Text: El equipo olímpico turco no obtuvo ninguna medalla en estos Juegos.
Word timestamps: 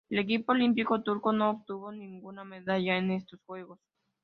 El 0.09 0.17
equipo 0.17 0.51
olímpico 0.53 1.03
turco 1.03 1.31
no 1.31 1.51
obtuvo 1.51 1.91
ninguna 1.91 2.43
medalla 2.43 2.97
en 2.97 3.11
estos 3.11 3.39
Juegos. 3.45 3.79